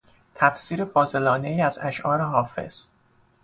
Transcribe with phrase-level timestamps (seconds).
[0.35, 2.83] تفسیر فاضلانهای از اشعار حافظ